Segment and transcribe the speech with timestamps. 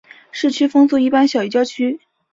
[0.31, 1.99] 市区风速一般小于郊区。